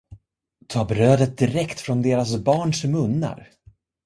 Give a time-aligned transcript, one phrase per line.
[0.67, 3.49] Ta brödet direkt från deras barns munnar!